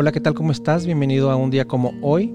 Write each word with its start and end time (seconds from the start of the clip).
Hola, 0.00 0.12
¿qué 0.12 0.20
tal? 0.20 0.34
¿Cómo 0.34 0.52
estás? 0.52 0.86
Bienvenido 0.86 1.28
a 1.28 1.34
un 1.34 1.50
día 1.50 1.64
como 1.64 1.92
hoy, 2.02 2.32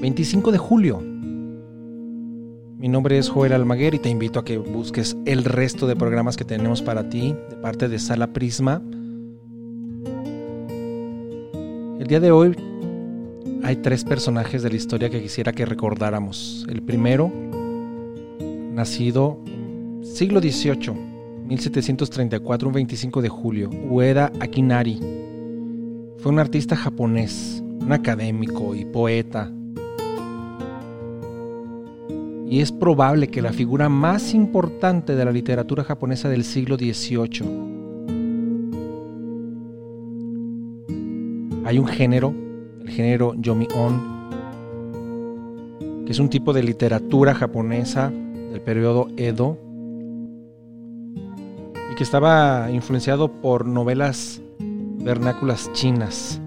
25 0.00 0.52
de 0.52 0.58
julio. 0.58 1.00
Mi 1.00 2.86
nombre 2.86 3.18
es 3.18 3.28
Joel 3.28 3.54
Almaguer 3.54 3.94
y 3.94 3.98
te 3.98 4.08
invito 4.08 4.38
a 4.38 4.44
que 4.44 4.56
busques 4.56 5.16
el 5.24 5.42
resto 5.42 5.88
de 5.88 5.96
programas 5.96 6.36
que 6.36 6.44
tenemos 6.44 6.80
para 6.80 7.08
ti 7.08 7.34
de 7.50 7.56
parte 7.56 7.88
de 7.88 7.98
Sala 7.98 8.28
Prisma. 8.28 8.80
El 11.98 12.06
día 12.06 12.20
de 12.20 12.30
hoy 12.30 12.54
hay 13.64 13.74
tres 13.82 14.04
personajes 14.04 14.62
de 14.62 14.70
la 14.70 14.76
historia 14.76 15.10
que 15.10 15.20
quisiera 15.20 15.52
que 15.52 15.66
recordáramos. 15.66 16.64
El 16.68 16.82
primero, 16.82 17.32
nacido 18.74 19.40
siglo 20.04 20.40
XVIII, 20.40 20.92
1734, 21.48 22.68
un 22.68 22.74
25 22.74 23.22
de 23.22 23.28
julio, 23.28 23.70
Ueda 23.90 24.30
Akinari 24.38 25.21
fue 26.22 26.30
un 26.30 26.38
artista 26.38 26.76
japonés, 26.76 27.60
un 27.80 27.90
académico 27.90 28.76
y 28.76 28.84
poeta. 28.84 29.50
Y 32.48 32.60
es 32.60 32.70
probable 32.70 33.26
que 33.26 33.42
la 33.42 33.52
figura 33.52 33.88
más 33.88 34.32
importante 34.32 35.16
de 35.16 35.24
la 35.24 35.32
literatura 35.32 35.82
japonesa 35.82 36.28
del 36.28 36.44
siglo 36.44 36.76
XVIII. 36.76 37.42
Hay 41.64 41.78
un 41.80 41.88
género, 41.88 42.32
el 42.82 42.90
género 42.90 43.34
Yomi-on, 43.34 44.22
que 46.06 46.12
es 46.12 46.20
un 46.20 46.28
tipo 46.28 46.52
de 46.52 46.62
literatura 46.62 47.34
japonesa 47.34 48.10
del 48.10 48.60
periodo 48.60 49.08
Edo 49.16 49.58
y 51.90 51.96
que 51.96 52.04
estaba 52.04 52.70
influenciado 52.70 53.40
por 53.40 53.66
novelas 53.66 54.40
vernáculas 55.02 55.70
chinas. 55.72 56.40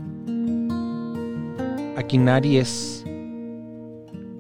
Akinari 1.97 2.57
es 2.57 3.05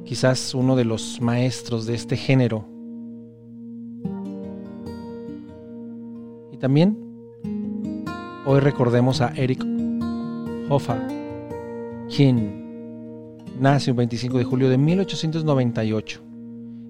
quizás 0.05 0.53
uno 0.53 0.75
de 0.75 0.85
los 0.85 1.19
maestros 1.21 1.85
de 1.85 1.95
este 1.95 2.15
género. 2.15 2.65
Y 6.51 6.57
también 6.57 6.97
hoy 8.45 8.59
recordemos 8.59 9.21
a 9.21 9.33
Eric 9.35 9.65
Hoffa, 10.69 10.97
quien 12.15 12.63
nace 13.59 13.91
el 13.91 13.97
25 13.97 14.37
de 14.37 14.43
julio 14.43 14.69
de 14.69 14.77
1898. 14.77 16.21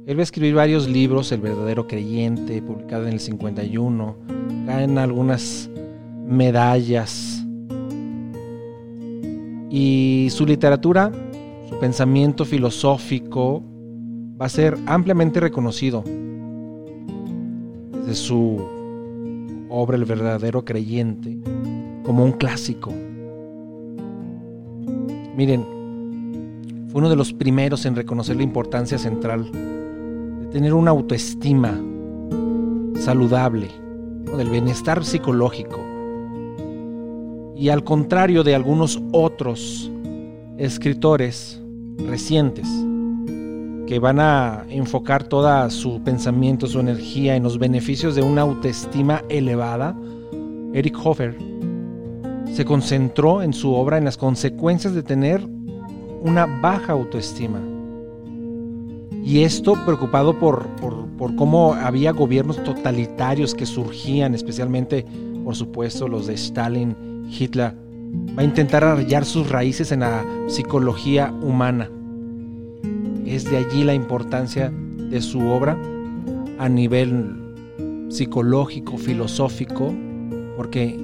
Él 0.06 0.18
va 0.18 0.20
a 0.20 0.24
escribir 0.24 0.54
varios 0.54 0.88
libros, 0.88 1.32
El 1.32 1.42
verdadero 1.42 1.88
creyente, 1.88 2.62
publicado 2.62 3.08
en 3.08 3.14
el 3.14 3.20
51, 3.20 4.16
en 4.68 4.98
algunas 5.00 5.72
medallas. 6.28 7.46
Y 9.70 10.28
su 10.32 10.46
literatura, 10.46 11.12
su 11.70 11.78
pensamiento 11.80 12.46
filosófico, 12.46 13.64
va 14.40 14.46
a 14.46 14.50
ser 14.50 14.78
ampliamente 14.86 15.40
reconocido. 15.40 16.04
Desde 17.92 18.16
su 18.16 18.62
obra 19.70 19.98
El 19.98 20.06
verdadero 20.06 20.64
creyente, 20.64 21.38
como 22.04 22.24
un 22.24 22.32
clásico. 22.34 22.94
Miren, 25.36 25.66
fue 26.88 27.00
uno 27.00 27.10
de 27.10 27.16
los 27.18 27.34
primeros 27.34 27.86
en 27.86 27.96
reconocer 27.96 28.38
la 28.38 28.44
importancia 28.44 28.98
central 28.98 29.52
de 29.52 30.48
tener 30.48 30.74
una 30.74 30.92
autoestima 30.92 31.78
saludable, 32.96 33.68
del 34.38 34.50
bienestar 34.50 35.04
psicológico 35.04 35.95
y 37.56 37.70
al 37.70 37.84
contrario 37.84 38.44
de 38.44 38.54
algunos 38.54 39.02
otros 39.12 39.90
escritores 40.58 41.62
recientes 41.98 42.68
que 43.88 44.00
van 44.00 44.20
a 44.20 44.66
enfocar 44.70 45.24
toda 45.24 45.70
su 45.70 46.02
pensamiento, 46.04 46.68
su 46.68 46.80
energía 46.80 47.36
en 47.36 47.44
los 47.44 47.58
beneficios 47.60 48.16
de 48.16 48.24
una 48.24 48.42
autoestima 48.42 49.24
elevada, 49.30 49.96
Eric 50.74 50.98
Hofer 51.04 51.38
se 52.52 52.66
concentró 52.66 53.42
en 53.42 53.54
su 53.54 53.74
obra 53.74 53.98
en 53.98 54.06
las 54.06 54.18
consecuencias 54.18 54.94
de 54.94 55.04
tener 55.04 55.46
una 56.22 56.46
baja 56.46 56.94
autoestima. 56.94 57.62
Y 59.24 59.42
esto 59.42 59.74
preocupado 59.86 60.38
por, 60.40 60.68
por, 60.76 61.08
por 61.18 61.36
cómo 61.36 61.74
había 61.74 62.12
gobiernos 62.12 62.64
totalitarios 62.64 63.56
que 63.56 63.66
surgían, 63.66 64.36
especialmente, 64.36 65.06
por 65.44 65.56
supuesto, 65.56 66.08
los 66.08 66.28
de 66.28 66.36
Stalin 66.36 67.15
Hitler 67.30 67.74
va 68.38 68.42
a 68.42 68.46
intentar 68.46 68.84
hallar 68.84 69.26
sus 69.26 69.50
raíces 69.50 69.92
en 69.92 70.02
la 70.02 70.24
psicología 70.48 71.32
humana. 71.42 71.90
Es 73.26 73.46
de 73.46 73.58
allí 73.58 73.84
la 73.84 73.94
importancia 73.94 74.72
de 74.72 75.22
su 75.22 75.40
obra 75.48 75.78
a 76.60 76.70
nivel 76.70 77.36
psicológico, 78.10 78.98
filosófico, 78.98 79.94
porque 80.56 80.98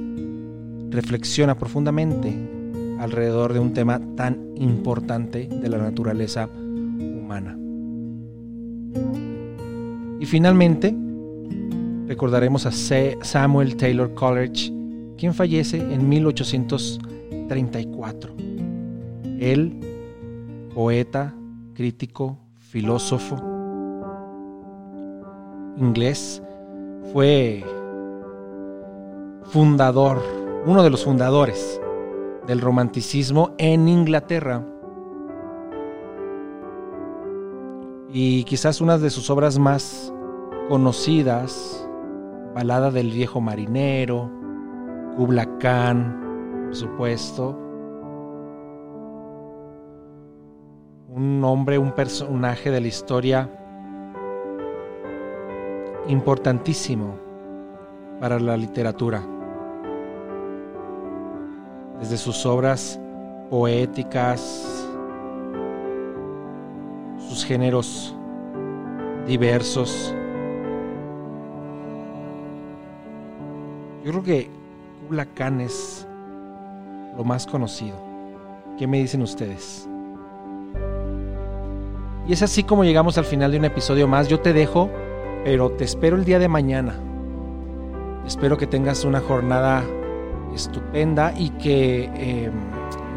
reflexiona 0.90 1.56
profundamente 1.56 2.34
alrededor 3.00 3.54
de 3.54 3.60
un 3.60 3.74
tema 3.74 4.00
tan 4.16 4.54
importante 4.56 5.48
de 5.48 5.70
la 5.70 5.78
naturaleza 5.78 6.48
humana. 6.48 7.58
Y 10.20 10.26
finalmente, 10.26 10.96
recordaremos 12.08 12.66
a 12.68 12.72
Samuel 12.72 13.76
Taylor 13.76 14.14
Coleridge, 14.14 14.72
quien 15.22 15.34
fallece 15.36 15.78
en 15.78 16.10
1834. 16.10 18.34
Él, 19.40 19.80
poeta, 20.74 21.36
crítico, 21.76 22.40
filósofo 22.58 23.36
inglés, 25.78 26.42
fue 27.14 27.64
fundador, 29.44 30.24
uno 30.66 30.82
de 30.82 30.90
los 30.90 31.06
fundadores 31.06 31.80
del 32.48 32.60
romanticismo 32.60 33.54
en 33.60 33.88
Inglaterra. 33.88 34.66
Y 38.12 38.44
quizás 38.46 38.82
una 38.82 38.98
de 38.98 39.12
sus 39.12 39.30
obras 39.30 39.60
más 39.60 40.12
conocidas, 40.68 41.88
Balada 42.56 42.90
del 42.90 43.12
viejo 43.12 43.40
marinero, 43.40 44.41
Kubla 45.16 45.46
Khan, 45.60 46.66
por 46.66 46.76
supuesto. 46.76 47.58
Un 51.10 51.44
hombre, 51.44 51.78
un 51.78 51.92
personaje 51.92 52.72
de 52.72 52.82
la 52.82 52.88
historia 52.88 53.50
importantísimo 56.08 57.16
para 58.20 58.40
la 58.40 58.56
literatura. 58.56 59.22
Desde 62.00 62.18
sus 62.18 62.46
obras 62.46 63.00
poéticas, 63.50 64.90
sus 67.18 67.44
géneros 67.46 68.16
diversos. 69.28 70.16
Yo 74.04 74.12
creo 74.12 74.24
que 74.24 74.61
Es 75.12 76.08
lo 77.18 77.26
más 77.26 77.46
conocido. 77.46 77.98
¿Qué 78.78 78.88
me 78.88 79.00
dicen 79.00 79.22
ustedes? 79.22 79.88
Y 82.26 82.32
es 82.32 82.42
así 82.42 82.64
como 82.64 82.86
llegamos 82.86 83.18
al 83.18 83.26
final 83.26 83.52
de 83.52 83.58
un 83.58 83.66
episodio 83.66 84.08
más. 84.08 84.30
Yo 84.30 84.40
te 84.40 84.54
dejo, 84.54 84.90
pero 85.44 85.70
te 85.72 85.84
espero 85.84 86.16
el 86.16 86.24
día 86.24 86.40
de 86.40 86.48
mañana. 86.48 86.96
Espero 88.26 88.58
que 88.58 88.68
tengas 88.68 89.04
una 89.04 89.20
jornada 89.20 89.84
estupenda 90.56 91.34
y 91.38 91.50
que 91.50 92.06
em, 92.16 92.54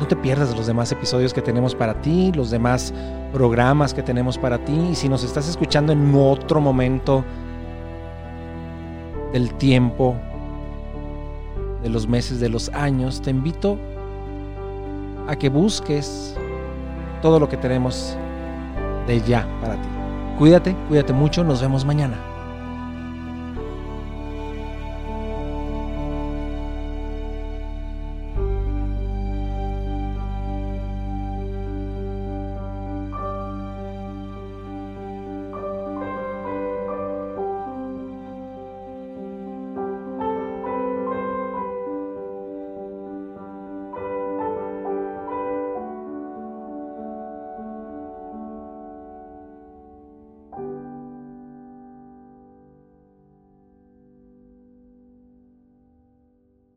no 0.00 0.08
te 0.08 0.17
pierdas 0.17 0.56
los 0.56 0.67
demás 0.67 0.90
episodios 0.90 1.32
que 1.32 1.43
tenemos 1.43 1.76
para 1.76 2.00
ti, 2.00 2.32
los 2.35 2.50
demás 2.50 2.93
programas 3.32 3.94
que 3.94 4.02
tenemos 4.02 4.37
para 4.37 4.64
ti. 4.64 4.88
Y 4.90 4.94
si 4.97 5.08
nos 5.08 5.23
estás 5.23 5.49
escuchando 5.49 5.93
en 5.93 6.12
otro 6.17 6.61
momento 6.61 7.25
del 9.32 9.55
tiempo, 9.55 10.17
de 11.85 11.91
los 11.91 12.09
meses, 12.09 12.41
de 12.41 12.49
los 12.49 12.71
años, 12.71 13.21
te 13.21 13.31
invito 13.31 13.79
a 15.29 15.37
que 15.37 15.51
busques 15.51 16.35
todo 17.23 17.39
lo 17.39 17.49
que 17.49 17.59
tenemos 17.59 18.17
de 19.07 19.21
ya 19.21 19.47
para 19.61 19.75
ti. 19.75 19.89
Cuídate, 20.39 20.75
cuídate 20.89 21.13
mucho, 21.13 21.45
nos 21.45 21.61
vemos 21.61 21.85
mañana. 21.85 22.34